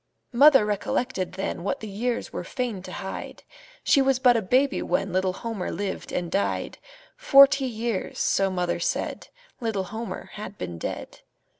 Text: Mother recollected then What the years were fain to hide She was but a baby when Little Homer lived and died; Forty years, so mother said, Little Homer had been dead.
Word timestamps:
Mother 0.33 0.65
recollected 0.65 1.33
then 1.33 1.63
What 1.63 1.79
the 1.79 1.87
years 1.87 2.33
were 2.33 2.43
fain 2.43 2.81
to 2.81 2.91
hide 2.91 3.43
She 3.83 4.01
was 4.01 4.17
but 4.17 4.35
a 4.35 4.41
baby 4.41 4.81
when 4.81 5.13
Little 5.13 5.33
Homer 5.33 5.69
lived 5.69 6.11
and 6.11 6.31
died; 6.31 6.79
Forty 7.15 7.65
years, 7.65 8.17
so 8.17 8.49
mother 8.49 8.79
said, 8.79 9.27
Little 9.59 9.83
Homer 9.93 10.31
had 10.33 10.57
been 10.57 10.79
dead. 10.79 11.19